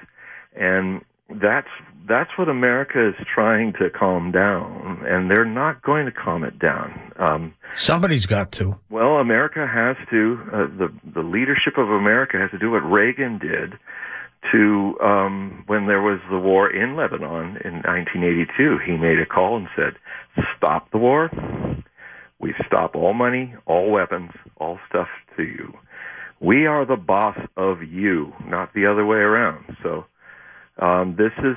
And 0.56 1.02
that's 1.28 1.68
that's 2.08 2.30
what 2.38 2.48
America 2.48 3.08
is 3.08 3.14
trying 3.34 3.74
to 3.74 3.90
calm 3.90 4.32
down, 4.32 5.04
and 5.06 5.30
they're 5.30 5.44
not 5.44 5.82
going 5.82 6.06
to 6.06 6.12
calm 6.12 6.42
it 6.42 6.58
down. 6.58 7.12
Um, 7.18 7.54
Somebody's 7.74 8.24
got 8.24 8.50
to. 8.52 8.78
Well, 8.88 9.16
America 9.16 9.66
has 9.66 9.96
to. 10.10 10.38
Uh, 10.52 10.66
the 10.78 10.92
the 11.14 11.22
leadership 11.22 11.76
of 11.76 11.88
America 11.90 12.38
has 12.38 12.50
to 12.52 12.58
do 12.58 12.70
what 12.70 12.78
Reagan 12.78 13.38
did 13.38 13.74
to 14.52 14.96
um, 15.02 15.64
when 15.66 15.86
there 15.86 16.00
was 16.00 16.20
the 16.30 16.38
war 16.38 16.70
in 16.70 16.96
Lebanon 16.96 17.58
in 17.64 17.82
1982. 17.82 18.78
He 18.86 18.96
made 18.96 19.18
a 19.18 19.26
call 19.26 19.56
and 19.56 19.68
said, 19.76 19.94
"Stop 20.56 20.90
the 20.90 20.98
war. 20.98 21.30
We 22.40 22.54
stop 22.66 22.94
all 22.94 23.14
money, 23.14 23.54
all 23.66 23.90
weapons, 23.90 24.30
all 24.56 24.78
stuff 24.88 25.08
to 25.36 25.42
you. 25.42 25.74
We 26.40 26.66
are 26.66 26.86
the 26.86 26.96
boss 26.96 27.36
of 27.56 27.82
you, 27.82 28.32
not 28.46 28.72
the 28.72 28.86
other 28.90 29.04
way 29.04 29.18
around." 29.18 29.76
So 29.82 30.06
um, 30.78 31.16
this 31.16 31.32
is 31.38 31.56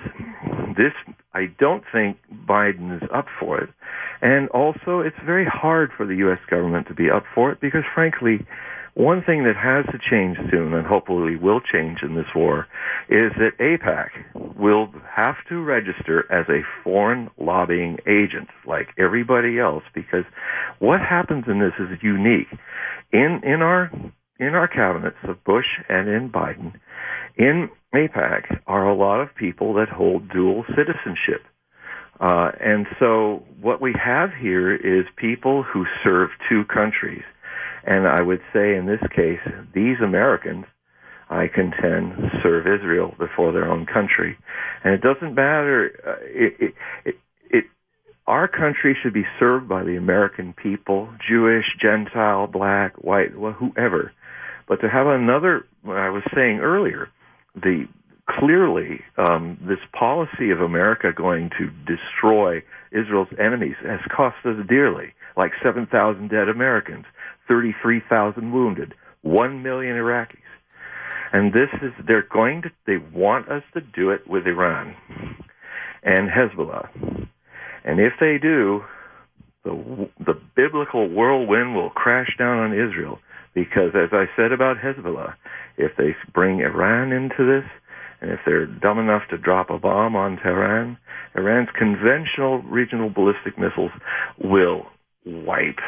this. 0.78 0.94
I 1.34 1.46
don't 1.60 1.84
think 1.92 2.18
Biden 2.48 2.96
is 2.96 3.08
up 3.14 3.28
for 3.40 3.60
it, 3.60 3.70
and 4.22 4.50
also 4.50 5.00
it's 5.00 5.18
very 5.26 5.46
hard 5.46 5.92
for 5.96 6.06
the 6.06 6.16
U.S. 6.18 6.40
government 6.50 6.88
to 6.88 6.94
be 6.94 7.10
up 7.10 7.24
for 7.34 7.52
it 7.52 7.62
because, 7.62 7.84
frankly, 7.94 8.46
one 8.94 9.24
thing 9.24 9.46
that 9.46 9.56
has 9.56 9.86
to 9.86 10.00
change 10.10 10.38
soon, 10.52 10.74
and 10.74 10.86
hopefully 10.86 11.38
will 11.38 11.62
change 11.62 12.00
in 12.04 12.16
this 12.16 12.26
war, 12.36 12.68
is 13.10 13.32
that 13.38 13.58
AIPAC 13.60 14.58
will 14.58 14.90
have 15.10 15.36
to 15.48 15.64
register 15.64 16.30
as 16.32 16.46
a 16.50 16.62
foreign 16.84 17.30
lobbying 17.38 18.00
agent, 18.06 18.50
like 18.68 18.90
everybody 18.98 19.60
else, 19.60 19.84
because 19.96 20.26
what 20.80 21.00
happens 21.00 21.46
in 21.48 21.60
this 21.60 21.74
is 21.80 21.98
unique. 22.02 22.48
In 23.14 23.42
in 23.44 23.62
our 23.62 23.92
in 24.40 24.56
our 24.56 24.68
cabinets 24.68 25.18
of 25.24 25.44
Bush 25.44 25.68
and 25.88 26.10
in 26.10 26.30
Biden, 26.30 26.74
in 27.38 27.70
AIPAC 27.94 28.62
are 28.68 28.88
a 28.88 28.96
lot 28.96 29.20
of 29.20 29.36
people 29.36 29.74
that 29.76 29.90
hold 29.90 30.30
dual 30.30 30.64
citizenship. 30.70 31.44
Uh, 32.20 32.52
and 32.60 32.86
so 33.00 33.44
what 33.60 33.82
we 33.82 33.94
have 33.94 34.30
here 34.40 34.74
is 34.74 35.06
people 35.18 35.64
who 35.64 35.86
serve 36.04 36.30
two 36.48 36.64
countries. 36.66 37.24
And 37.84 38.08
I 38.08 38.22
would 38.22 38.42
say 38.54 38.76
in 38.76 38.86
this 38.86 39.02
case, 39.14 39.40
these 39.74 39.98
Americans, 40.04 40.66
I 41.30 41.48
contend, 41.48 42.14
serve 42.44 42.68
Israel 42.68 43.16
before 43.18 43.52
their 43.52 43.70
own 43.70 43.86
country. 43.88 44.38
And 44.84 44.94
it 44.94 45.02
doesn't 45.02 45.34
matter. 45.34 45.92
Uh, 46.06 46.24
it, 46.26 46.56
it, 46.60 46.74
it, 47.06 47.16
it, 47.50 47.66
our 48.28 48.48
country 48.48 48.96
should 49.02 49.14
be 49.14 49.26
served 49.40 49.68
by 49.68 49.84
the 49.84 49.98
American 49.98 50.54
people, 50.54 51.10
Jewish, 51.28 51.66
Gentile, 51.82 52.48
black, 52.48 52.94
white, 52.98 53.32
whoever. 53.32 54.12
But 54.68 54.82
to 54.82 54.90
have 54.90 55.08
another, 55.08 55.66
what 55.82 55.98
I 55.98 56.10
was 56.10 56.24
saying 56.36 56.60
earlier, 56.60 57.10
the 57.56 57.88
clearly 58.40 59.02
um, 59.18 59.58
this 59.68 59.80
policy 59.98 60.52
of 60.52 60.62
America 60.62 61.12
going 61.16 61.50
to 61.58 61.70
destroy 61.86 62.64
Israel's 62.92 63.28
enemies 63.40 63.76
has 63.84 64.00
cost 64.16 64.38
us 64.46 64.56
dearly, 64.68 65.14
like 65.36 65.52
7,000 65.64 66.30
dead 66.30 66.50
Americans, 66.50 67.06
33,000 67.48 68.52
wounded, 68.52 68.94
1 69.22 69.64
million 69.64 69.96
Iraqis. 69.96 70.38
And 71.34 71.54
this 71.54 71.70
is, 71.82 71.92
they're 72.06 72.28
going 72.32 72.64
to, 72.64 72.72
they 72.86 72.98
want 72.98 73.50
us 73.50 73.64
to 73.74 73.82
do 73.82 74.10
it 74.10 74.28
with 74.28 74.46
Iran 74.46 74.96
and 76.04 76.30
Hezbollah. 76.30 76.90
And 77.84 78.00
if 78.00 78.14
they 78.20 78.38
do, 78.38 78.84
the, 79.64 80.10
the 80.20 80.40
biblical 80.56 81.08
whirlwind 81.08 81.76
will 81.76 81.90
crash 81.90 82.36
down 82.38 82.58
on 82.60 82.74
Israel 82.74 83.20
because, 83.54 83.92
as 83.96 84.10
I 84.12 84.26
said 84.36 84.52
about 84.52 84.78
Hezbollah, 84.78 85.36
if 85.78 85.92
they 85.98 86.16
bring 86.34 86.60
Iran 86.60 87.12
into 87.12 87.46
this, 87.46 87.70
and 88.22 88.32
if 88.32 88.40
they're 88.46 88.68
dumb 88.68 89.00
enough 89.00 89.24
to 89.30 89.38
drop 89.38 89.70
a 89.70 89.80
bomb 89.80 90.16
on 90.16 90.38
Tehran, 90.38 90.98
Iran's 91.36 91.70
conventional 91.78 92.62
regional 92.62 93.10
ballistic 93.10 93.58
missiles 93.58 93.92
will 94.38 94.86
wipe 95.26 95.80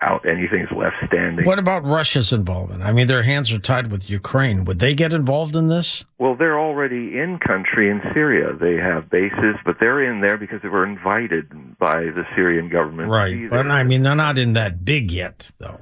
out 0.00 0.24
anything 0.28 0.60
that's 0.60 0.78
left 0.78 0.96
standing. 1.06 1.44
What 1.44 1.58
about 1.58 1.84
Russia's 1.84 2.32
involvement? 2.32 2.84
I 2.84 2.92
mean, 2.92 3.08
their 3.08 3.24
hands 3.24 3.50
are 3.50 3.58
tied 3.58 3.90
with 3.90 4.08
Ukraine. 4.08 4.64
Would 4.64 4.78
they 4.78 4.94
get 4.94 5.12
involved 5.12 5.56
in 5.56 5.66
this? 5.68 6.04
Well, 6.18 6.36
they're 6.36 6.58
already 6.58 7.18
in 7.18 7.38
country 7.44 7.90
in 7.90 8.00
Syria. 8.14 8.54
They 8.58 8.76
have 8.76 9.10
bases, 9.10 9.56
but 9.64 9.76
they're 9.80 10.08
in 10.08 10.20
there 10.20 10.38
because 10.38 10.62
they 10.62 10.68
were 10.68 10.86
invited 10.86 11.78
by 11.78 12.02
the 12.02 12.22
Syrian 12.36 12.68
government. 12.68 13.10
Right. 13.10 13.50
But 13.50 13.66
I 13.70 13.82
mean, 13.82 14.02
they're 14.02 14.14
not 14.14 14.38
in 14.38 14.52
that 14.52 14.84
big 14.84 15.10
yet, 15.10 15.50
though. 15.58 15.80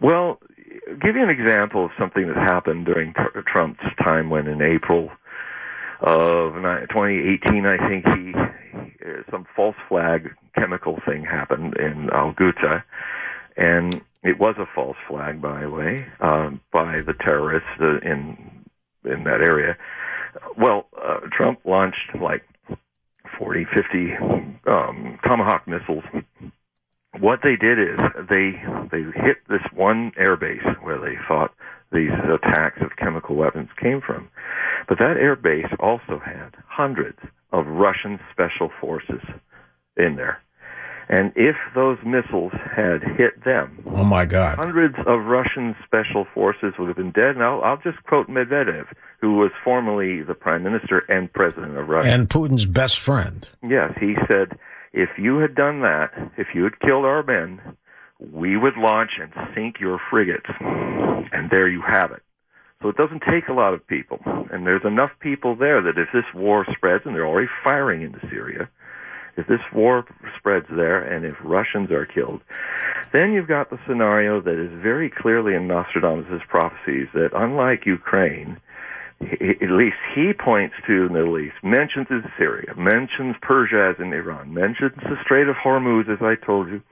Well, 0.00 0.38
give 1.00 1.16
you 1.16 1.22
an 1.22 1.30
example 1.30 1.84
of 1.84 1.90
something 1.98 2.26
that 2.26 2.36
happened 2.36 2.86
during 2.86 3.14
Trump's 3.46 3.84
time 4.02 4.30
when 4.30 4.46
in 4.46 4.62
April 4.62 5.10
of 6.00 6.54
2018, 6.54 7.66
I 7.66 7.88
think 7.88 8.04
he, 8.06 8.32
some 9.30 9.46
false 9.54 9.76
flag 9.88 10.30
chemical 10.56 10.98
thing 11.06 11.24
happened 11.24 11.76
in 11.76 12.10
Al 12.10 12.32
Ghouta, 12.32 12.82
and 13.56 14.00
it 14.22 14.38
was 14.38 14.54
a 14.58 14.66
false 14.74 14.96
flag, 15.08 15.40
by 15.40 15.62
the 15.62 15.70
way, 15.70 16.06
um, 16.20 16.60
by 16.72 17.00
the 17.06 17.14
terrorists 17.20 17.68
uh, 17.80 17.98
in 17.98 18.64
in 19.04 19.24
that 19.24 19.42
area. 19.42 19.76
Well, 20.56 20.86
uh, 20.96 21.20
Trump 21.32 21.60
launched 21.64 22.14
like 22.20 22.44
40, 23.38 23.66
50 23.74 24.12
um, 24.66 25.18
Tomahawk 25.26 25.66
missiles 25.66 26.04
what 27.22 27.38
they 27.44 27.54
did 27.54 27.78
is 27.78 27.98
they 28.28 28.50
they 28.90 29.04
hit 29.14 29.38
this 29.48 29.62
one 29.72 30.10
air 30.18 30.36
base 30.36 30.66
where 30.82 30.98
they 30.98 31.14
thought 31.28 31.54
these 31.92 32.10
attacks 32.10 32.80
of 32.82 32.96
chemical 32.96 33.36
weapons 33.36 33.68
came 33.80 34.00
from. 34.04 34.28
But 34.88 34.98
that 34.98 35.16
air 35.16 35.36
base 35.36 35.70
also 35.78 36.18
had 36.18 36.56
hundreds 36.66 37.18
of 37.52 37.66
Russian 37.66 38.18
special 38.32 38.70
forces 38.80 39.22
in 39.96 40.16
there. 40.16 40.42
And 41.08 41.32
if 41.36 41.56
those 41.74 41.98
missiles 42.04 42.52
had 42.74 43.02
hit 43.02 43.44
them, 43.44 43.84
oh 43.86 44.02
my 44.02 44.24
God, 44.24 44.56
hundreds 44.56 44.96
of 45.06 45.24
Russian 45.24 45.76
special 45.84 46.26
forces 46.34 46.74
would 46.78 46.88
have 46.88 46.96
been 46.96 47.12
dead. 47.12 47.36
And 47.36 47.42
I'll, 47.42 47.62
I'll 47.62 47.80
just 47.82 48.02
quote 48.04 48.28
Medvedev, 48.28 48.86
who 49.20 49.36
was 49.36 49.50
formerly 49.62 50.22
the 50.22 50.34
prime 50.34 50.64
minister 50.64 51.04
and 51.08 51.32
president 51.32 51.76
of 51.76 51.88
Russia, 51.88 52.08
and 52.08 52.28
Putin's 52.28 52.64
best 52.64 52.98
friend. 52.98 53.48
Yes, 53.62 53.92
he 54.00 54.16
said 54.28 54.58
if 54.92 55.10
you 55.18 55.38
had 55.38 55.54
done 55.54 55.80
that, 55.80 56.10
if 56.36 56.48
you 56.54 56.64
had 56.64 56.80
killed 56.80 57.04
our 57.04 57.22
men, 57.22 57.60
we 58.20 58.56
would 58.56 58.76
launch 58.76 59.12
and 59.20 59.32
sink 59.54 59.80
your 59.80 60.00
frigates. 60.10 60.48
And 60.60 61.50
there 61.50 61.68
you 61.68 61.82
have 61.86 62.12
it. 62.12 62.22
So 62.82 62.88
it 62.88 62.96
doesn't 62.96 63.22
take 63.30 63.48
a 63.48 63.52
lot 63.52 63.74
of 63.74 63.86
people. 63.86 64.18
And 64.50 64.66
there's 64.66 64.84
enough 64.84 65.10
people 65.20 65.56
there 65.56 65.80
that 65.82 65.98
if 65.98 66.08
this 66.12 66.24
war 66.34 66.66
spreads, 66.76 67.04
and 67.06 67.14
they're 67.14 67.26
already 67.26 67.48
firing 67.64 68.02
into 68.02 68.18
Syria, 68.28 68.68
if 69.36 69.46
this 69.46 69.60
war 69.74 70.04
spreads 70.38 70.66
there 70.68 71.00
and 71.00 71.24
if 71.24 71.36
Russians 71.42 71.90
are 71.90 72.04
killed, 72.04 72.42
then 73.12 73.32
you've 73.32 73.48
got 73.48 73.70
the 73.70 73.78
scenario 73.86 74.40
that 74.40 74.62
is 74.62 74.82
very 74.82 75.10
clearly 75.10 75.54
in 75.54 75.66
Nostradamus' 75.66 76.42
prophecies 76.48 77.08
that 77.14 77.30
unlike 77.34 77.86
Ukraine, 77.86 78.58
at 79.22 79.70
least 79.70 79.96
he 80.14 80.32
points 80.32 80.74
to 80.86 81.08
the 81.08 81.12
Middle 81.12 81.38
East, 81.38 81.56
mentions 81.62 82.08
Syria, 82.38 82.74
mentions 82.76 83.36
Persia 83.42 83.94
as 83.94 84.02
in 84.02 84.12
Iran, 84.12 84.52
mentions 84.52 84.92
the 84.96 85.16
Strait 85.24 85.48
of 85.48 85.56
Hormuz, 85.56 86.08
as 86.12 86.18
I 86.20 86.34
told 86.44 86.68
you, 86.68 86.82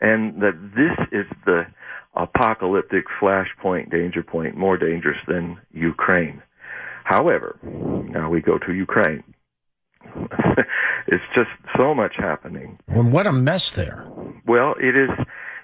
and 0.00 0.40
that 0.42 0.54
this 0.74 1.06
is 1.12 1.26
the 1.44 1.66
apocalyptic 2.14 3.04
flashpoint, 3.20 3.90
danger 3.90 4.22
point, 4.22 4.56
more 4.56 4.76
dangerous 4.76 5.18
than 5.26 5.58
Ukraine. 5.72 6.42
However, 7.04 7.58
now 7.62 8.30
we 8.30 8.40
go 8.40 8.58
to 8.58 8.72
Ukraine. 8.72 9.24
it's 11.06 11.24
just 11.34 11.50
so 11.76 11.94
much 11.94 12.14
happening. 12.16 12.78
Well, 12.88 13.04
what 13.04 13.26
a 13.26 13.32
mess 13.32 13.72
there. 13.72 14.06
Well, 14.46 14.74
it 14.80 14.96
is. 14.96 15.10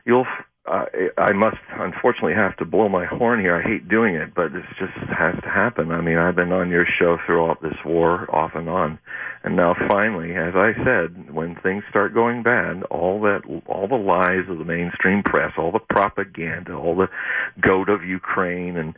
You'll 0.05 0.27
uh, 0.67 0.85
I 1.17 1.33
must 1.33 1.57
unfortunately 1.73 2.35
have 2.35 2.57
to 2.59 2.65
blow 2.65 2.89
my 2.89 3.07
horn 3.07 3.41
here. 3.41 3.57
I 3.57 3.63
hate 3.63 3.89
doing 3.89 4.15
it, 4.15 4.35
but 4.35 4.53
this 4.53 4.65
just 4.79 4.93
has 5.11 5.35
to 5.43 5.49
happen. 5.49 5.91
I 5.91 6.01
mean, 6.01 6.19
I've 6.19 6.37
been 6.37 6.53
on 6.53 6.69
your 6.69 6.87
show 6.99 7.17
throughout 7.25 7.63
this 7.63 7.77
war, 7.85 8.27
off 8.35 8.53
and 8.55 8.69
on, 8.69 8.99
and 9.43 9.57
now 9.57 9.75
finally, 9.89 10.35
as 10.37 10.55
I 10.55 10.73
said, 10.85 11.33
when 11.33 11.57
things 11.57 11.83
start 11.89 12.13
going 12.13 12.43
bad, 12.43 12.83
all 12.85 13.21
that, 13.23 13.41
all 13.67 13.89
the 13.89 13.95
lies 13.95 14.49
of 14.51 14.59
the 14.59 14.65
mainstream 14.65 15.23
press, 15.23 15.53
all 15.57 15.73
the 15.73 15.79
propaganda, 15.79 16.75
all 16.75 16.95
the 16.95 17.09
goat 17.61 17.89
of 17.89 18.05
Ukraine, 18.05 18.77
and 18.77 18.95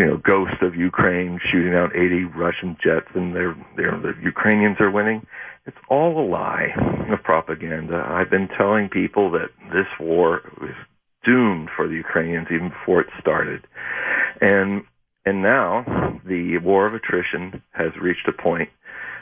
you 0.00 0.06
know, 0.06 0.16
ghost 0.16 0.62
of 0.62 0.74
Ukraine 0.74 1.38
shooting 1.52 1.74
out 1.74 1.94
80 1.94 2.24
Russian 2.24 2.76
jets, 2.82 3.08
and 3.14 3.34
they're, 3.34 3.54
they're 3.76 3.98
the 4.00 4.14
Ukrainians 4.22 4.78
are 4.80 4.90
winning 4.90 5.26
it's 5.66 5.76
all 5.88 6.18
a 6.18 6.26
lie 6.26 6.68
of 7.12 7.22
propaganda. 7.22 8.04
I've 8.06 8.30
been 8.30 8.48
telling 8.48 8.88
people 8.88 9.30
that 9.32 9.50
this 9.72 9.86
war 9.98 10.40
was 10.60 10.74
doomed 11.24 11.68
for 11.76 11.86
the 11.86 11.94
Ukrainians 11.94 12.48
even 12.50 12.70
before 12.70 13.02
it 13.02 13.08
started. 13.20 13.66
And 14.40 14.82
and 15.26 15.42
now 15.42 16.18
the 16.24 16.58
war 16.58 16.86
of 16.86 16.94
attrition 16.94 17.62
has 17.72 17.94
reached 18.00 18.26
a 18.26 18.32
point 18.32 18.70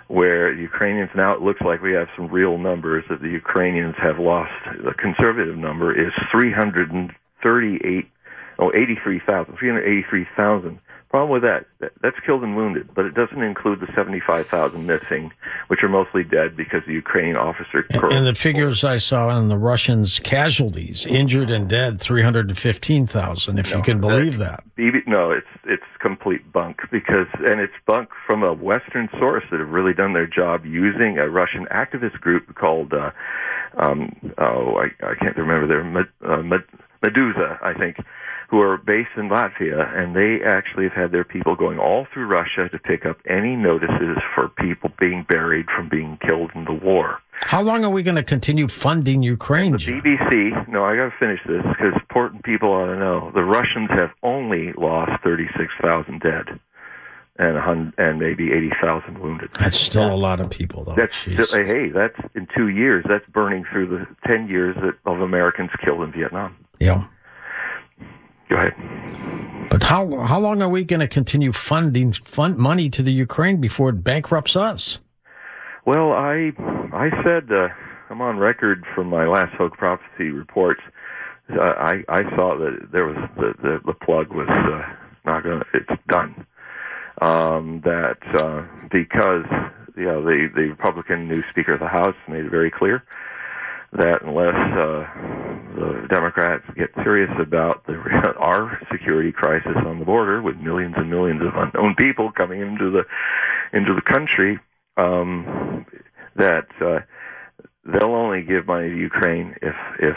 where 0.06 0.54
the 0.54 0.62
Ukrainians 0.62 1.10
now 1.14 1.34
it 1.34 1.42
looks 1.42 1.60
like 1.60 1.82
we 1.82 1.92
have 1.92 2.08
some 2.16 2.28
real 2.28 2.56
numbers 2.56 3.04
that 3.10 3.20
the 3.20 3.28
Ukrainians 3.28 3.96
have 4.00 4.18
lost. 4.18 4.52
The 4.84 4.94
conservative 4.94 5.56
number 5.56 5.92
is 5.92 6.12
338 6.30 8.08
oh 8.58 8.72
83,000 8.74 9.56
383,000 9.58 10.80
Problem 11.10 11.30
with 11.30 11.42
that, 11.42 11.64
that's 12.02 12.20
killed 12.26 12.42
and 12.42 12.54
wounded, 12.54 12.90
but 12.94 13.06
it 13.06 13.14
doesn't 13.14 13.42
include 13.42 13.80
the 13.80 13.86
75,000 13.96 14.84
missing, 14.84 15.32
which 15.68 15.82
are 15.82 15.88
mostly 15.88 16.22
dead 16.22 16.54
because 16.54 16.82
the 16.86 16.92
Ukrainian 16.92 17.36
officer. 17.36 17.86
And, 17.88 18.12
and 18.12 18.26
the 18.26 18.34
figures 18.34 18.84
I 18.84 18.98
saw 18.98 19.28
on 19.28 19.48
the 19.48 19.56
Russians' 19.56 20.18
casualties, 20.18 21.06
injured 21.06 21.48
and 21.48 21.66
dead, 21.66 21.98
315,000, 21.98 23.58
if 23.58 23.70
no, 23.70 23.76
you 23.78 23.82
can 23.82 24.02
believe 24.02 24.36
that. 24.36 24.64
No, 25.06 25.30
it's 25.30 25.46
it's 25.64 25.82
complete 25.98 26.52
bunk 26.52 26.80
because, 26.92 27.26
and 27.38 27.58
it's 27.58 27.72
bunk 27.86 28.10
from 28.26 28.42
a 28.42 28.52
Western 28.52 29.08
source 29.18 29.44
that 29.50 29.60
have 29.60 29.70
really 29.70 29.94
done 29.94 30.12
their 30.12 30.26
job 30.26 30.66
using 30.66 31.16
a 31.16 31.26
Russian 31.30 31.64
activist 31.72 32.20
group 32.20 32.54
called, 32.54 32.92
uh, 32.92 33.12
um, 33.78 34.14
oh, 34.36 34.76
I, 34.76 34.88
I 35.06 35.14
can't 35.14 35.38
remember 35.38 35.66
their 35.66 35.80
uh, 36.22 36.42
Meduza, 37.02 37.62
I 37.62 37.72
think 37.72 37.96
who 38.48 38.60
are 38.60 38.78
based 38.78 39.10
in 39.16 39.28
Latvia, 39.28 39.94
and 39.94 40.16
they 40.16 40.38
actually 40.44 40.84
have 40.84 40.94
had 40.94 41.12
their 41.12 41.24
people 41.24 41.54
going 41.54 41.78
all 41.78 42.06
through 42.12 42.26
Russia 42.26 42.68
to 42.70 42.78
pick 42.78 43.04
up 43.04 43.18
any 43.28 43.54
notices 43.56 44.16
for 44.34 44.48
people 44.48 44.90
being 44.98 45.24
buried 45.28 45.66
from 45.74 45.88
being 45.88 46.18
killed 46.26 46.50
in 46.54 46.64
the 46.64 46.72
war. 46.72 47.20
How 47.42 47.60
long 47.62 47.84
are 47.84 47.90
we 47.90 48.02
going 48.02 48.16
to 48.16 48.22
continue 48.22 48.66
funding 48.66 49.22
Ukraine? 49.22 49.72
The 49.72 49.78
John? 49.78 50.00
BBC. 50.00 50.68
No, 50.68 50.82
I 50.84 50.96
got 50.96 51.10
to 51.10 51.14
finish 51.20 51.40
this 51.46 51.62
because 51.62 51.92
important 51.94 52.42
people 52.42 52.70
ought 52.70 52.86
to 52.86 52.96
know. 52.96 53.30
The 53.34 53.44
Russians 53.44 53.90
have 53.90 54.10
only 54.22 54.72
lost 54.78 55.22
thirty-six 55.22 55.72
thousand 55.80 56.20
dead. 56.20 56.58
And, 57.40 57.92
and 57.98 58.18
maybe 58.18 58.50
eighty 58.50 58.72
thousand 58.82 59.20
wounded. 59.20 59.50
That's 59.60 59.78
still 59.78 60.12
a 60.12 60.16
lot 60.16 60.40
of 60.40 60.50
people, 60.50 60.82
though. 60.82 60.96
That's 60.96 61.16
still, 61.16 61.46
hey, 61.46 61.88
that's 61.88 62.18
in 62.34 62.48
two 62.56 62.66
years. 62.66 63.04
That's 63.08 63.24
burning 63.28 63.64
through 63.70 63.86
the 63.86 64.06
ten 64.28 64.48
years 64.48 64.74
that, 64.82 64.94
of 65.08 65.20
Americans 65.20 65.70
killed 65.84 66.02
in 66.02 66.10
Vietnam. 66.10 66.56
Yeah. 66.80 67.04
Go 68.48 68.56
ahead. 68.56 68.74
But 69.70 69.82
how 69.82 70.24
how 70.24 70.40
long 70.40 70.62
are 70.62 70.68
we 70.68 70.84
going 70.84 71.00
to 71.00 71.08
continue 71.08 71.52
funding 71.52 72.12
fund 72.12 72.56
money 72.56 72.88
to 72.90 73.02
the 73.02 73.12
Ukraine 73.12 73.60
before 73.60 73.90
it 73.90 74.02
bankrupts 74.04 74.56
us? 74.56 75.00
Well, 75.84 76.12
I 76.12 76.52
I 76.92 77.10
said 77.22 77.52
uh, 77.52 77.68
I'm 78.10 78.20
on 78.22 78.38
record 78.38 78.84
from 78.94 79.08
my 79.08 79.26
last 79.26 79.54
Hogue 79.54 79.76
Prophecy 79.76 80.30
reports. 80.30 80.80
Uh, 81.50 81.60
I 81.60 82.04
I 82.08 82.22
saw 82.36 82.56
that 82.58 82.88
there 82.92 83.04
was 83.06 83.16
the 83.36 83.54
the, 83.62 83.80
the 83.86 83.94
plug 83.94 84.32
was 84.32 84.48
uh, 84.48 84.82
not 85.26 85.44
going. 85.44 85.62
It's 85.74 86.02
done. 86.08 86.46
um, 87.20 87.80
that 87.84 88.18
uh, 88.34 88.62
because 88.90 89.44
you 89.96 90.04
know 90.04 90.22
the 90.22 90.48
the 90.54 90.68
Republican 90.68 91.28
new 91.28 91.42
Speaker 91.50 91.74
of 91.74 91.80
the 91.80 91.88
House 91.88 92.16
made 92.28 92.44
it 92.44 92.50
very 92.50 92.70
clear 92.70 93.02
that 93.92 94.22
unless 94.22 94.54
uh, 94.54 94.87
Democrats 96.08 96.64
get 96.76 96.90
serious 97.02 97.30
about 97.40 97.86
the, 97.86 97.94
our 98.38 98.78
security 98.90 99.32
crisis 99.32 99.76
on 99.86 99.98
the 99.98 100.04
border, 100.04 100.42
with 100.42 100.56
millions 100.56 100.94
and 100.96 101.10
millions 101.10 101.42
of 101.42 101.54
unknown 101.54 101.94
people 101.96 102.32
coming 102.32 102.60
into 102.60 102.90
the 102.90 103.02
into 103.76 103.94
the 103.94 104.02
country, 104.02 104.58
um, 104.96 105.86
that 106.36 106.66
uh, 106.80 107.00
they'll 107.84 108.14
only 108.14 108.42
give 108.42 108.66
money 108.66 108.88
to 108.88 108.96
Ukraine 108.96 109.54
if 109.62 109.74
if 109.98 110.16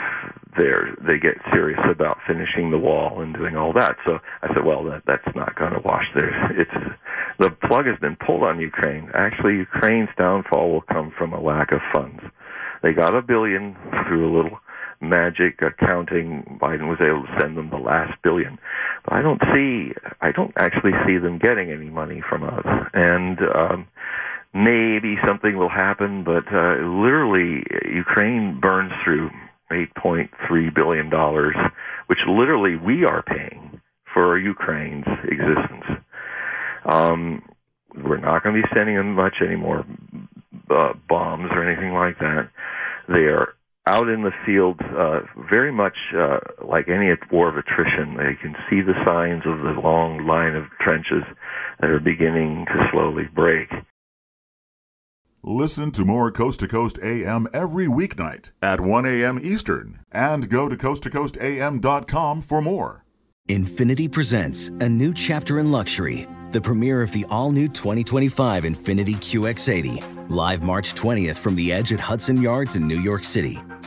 they're 0.58 0.96
they 1.06 1.18
get 1.18 1.38
serious 1.54 1.80
about 1.90 2.18
finishing 2.28 2.72
the 2.72 2.78
wall 2.78 3.22
and 3.22 3.34
doing 3.34 3.56
all 3.56 3.74
that. 3.74 3.96
So 4.06 4.20
I 4.42 4.48
said, 4.54 4.66
well, 4.66 4.84
that 4.86 5.04
that's 5.06 5.36
not 5.36 5.56
going 5.56 5.74
to 5.74 5.80
wash 5.80 6.06
there. 6.14 6.52
It's 6.60 6.72
the 7.40 7.50
plug 7.68 7.86
has 7.86 7.98
been 8.00 8.18
pulled 8.26 8.44
on 8.44 8.60
Ukraine. 8.60 9.10
Actually, 9.14 9.58
Ukraine's 9.58 10.10
downfall 10.18 10.72
will 10.72 10.82
come 10.82 11.12
from 11.18 11.34
a 11.34 11.42
lack 11.42 11.72
of 11.72 11.80
funds. 11.94 12.22
They 12.84 12.94
got 12.94 13.16
a 13.16 13.22
billion 13.22 13.76
through 14.08 14.30
a 14.30 14.34
little 14.36 14.60
magic 15.02 15.62
accounting. 15.62 16.60
Biden 16.62 16.88
was 16.88 17.00
able 17.02 17.24
to 17.24 17.38
send 17.40 17.58
them 17.58 17.70
the 17.70 17.78
last 17.78 18.14
billion, 18.24 18.58
but 19.04 19.14
I 19.14 19.22
don't 19.22 19.42
see, 19.54 19.92
I 20.22 20.32
don't 20.32 20.54
actually 20.58 20.94
see 21.06 21.18
them 21.18 21.40
getting 21.40 21.72
any 21.72 21.90
money 21.90 22.22
from 22.28 22.44
us. 22.44 22.66
And 22.94 23.40
um, 23.56 23.88
maybe 24.54 25.16
something 25.26 25.58
will 25.58 25.70
happen, 25.70 26.24
but 26.24 26.48
uh, 26.54 26.78
literally, 26.82 27.64
Ukraine 27.86 28.60
burns 28.62 28.92
through 29.04 29.30
8.3 29.72 30.76
billion 30.76 31.10
dollars, 31.10 31.56
which 32.08 32.20
literally 32.28 32.76
we 32.76 33.06
are 33.06 33.24
paying 33.24 33.82
for 34.14 34.38
Ukraine's 34.38 35.08
existence. 35.24 36.04
Um, 36.86 37.44
we're 37.96 38.18
not 38.18 38.44
going 38.44 38.56
to 38.56 38.62
be 38.62 38.68
sending 38.74 38.96
them 38.96 39.14
much 39.16 39.36
anymore 39.42 39.86
uh, 40.70 40.94
bombs 41.08 41.50
or 41.52 41.68
anything 41.68 41.94
like 41.94 42.20
that. 42.20 42.50
They 43.08 43.24
are 43.24 43.54
out 43.88 44.08
in 44.10 44.22
the 44.22 44.32
field 44.46 44.80
uh, 44.96 45.22
very 45.50 45.72
much 45.72 45.96
uh, 46.16 46.40
like 46.64 46.88
any 46.88 47.12
war 47.32 47.50
of 47.50 47.58
attrition. 47.58 48.16
They 48.16 48.36
can 48.42 48.56
see 48.70 48.82
the 48.82 48.94
signs 49.04 49.44
of 49.46 49.60
the 49.60 49.82
long 49.82 50.26
line 50.28 50.56
of 50.56 50.66
trenches 50.80 51.24
that 51.80 51.90
are 51.90 52.00
beginning 52.00 52.66
to 52.68 52.90
slowly 52.92 53.28
break. 53.34 53.70
Listen 55.44 55.90
to 55.92 56.06
more 56.06 56.32
Coast 56.32 56.60
to 56.60 56.68
Coast 56.68 57.00
AM 57.02 57.48
every 57.52 57.88
weeknight 57.88 58.52
at 58.62 58.80
1 58.80 59.06
a.m. 59.08 59.40
Eastern 59.42 60.00
and 60.12 60.48
go 60.48 60.70
to 60.70 60.76
coasttocoastam.com 60.76 62.42
for 62.42 62.62
more. 62.62 63.04
Infiniti 63.50 64.10
presents 64.10 64.68
a 64.68 64.88
new 64.88 65.12
chapter 65.16 65.58
in 65.58 65.72
luxury, 65.72 66.28
the 66.52 66.62
premiere 66.62 67.02
of 67.02 67.12
the 67.12 67.26
all 67.32 67.52
new 67.52 67.68
2025 67.68 68.66
Infiniti 68.66 69.16
QX80, 69.16 70.30
live 70.30 70.62
March 70.62 70.94
20th 70.94 71.38
from 71.38 71.56
the 71.56 71.74
edge 71.74 71.92
at 71.92 72.00
Hudson 72.00 72.40
Yards 72.40 72.76
in 72.76 72.88
New 72.88 73.00
York 73.00 73.24
City, 73.24 73.60